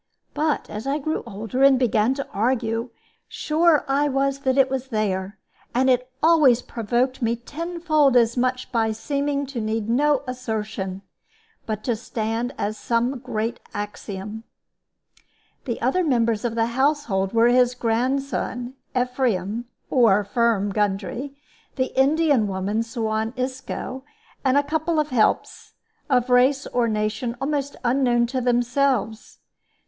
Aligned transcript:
But 0.33 0.67
as 0.67 0.87
I 0.87 0.97
grew 0.97 1.21
older 1.27 1.61
and 1.61 1.77
began 1.77 2.15
to 2.15 2.27
argue, 2.33 2.89
sure 3.27 3.85
I 3.87 4.09
was 4.09 4.39
that 4.39 4.57
it 4.57 4.67
was 4.67 4.87
there; 4.87 5.37
and 5.75 5.91
it 5.91 6.11
always 6.23 6.63
provoked 6.63 7.21
me 7.21 7.35
tenfold 7.35 8.17
as 8.17 8.35
much 8.35 8.71
by 8.71 8.93
seeming 8.93 9.45
to 9.45 9.61
need 9.61 9.87
no 9.87 10.23
assertion, 10.25 11.03
but 11.67 11.83
to 11.83 11.95
stand 11.95 12.51
as 12.57 12.79
some 12.79 13.19
great 13.19 13.59
axiom. 13.75 14.43
The 15.65 15.79
other 15.81 16.03
members 16.03 16.43
of 16.43 16.55
the 16.55 16.65
household 16.73 17.31
were 17.31 17.49
his 17.49 17.75
grandson 17.75 18.73
Ephraim 18.99 19.65
(or 19.91 20.23
"Firm" 20.23 20.71
Gundry), 20.71 21.35
the 21.75 21.95
Indian 21.95 22.47
woman 22.47 22.81
Suan 22.81 23.35
Isco, 23.37 24.03
and 24.43 24.57
a 24.57 24.63
couple 24.63 24.99
of 24.99 25.09
helps, 25.11 25.73
of 26.09 26.31
race 26.31 26.65
or 26.65 26.87
nation 26.87 27.37
almost 27.39 27.75
unknown 27.83 28.25
to 28.25 28.41
themselves. 28.41 29.37